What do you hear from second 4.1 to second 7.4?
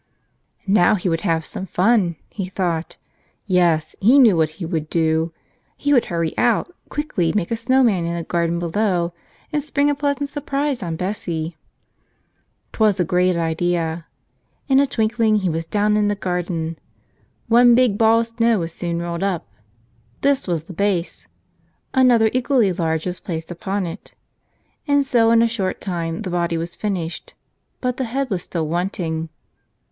knew what he would do. He would hurry out, quickly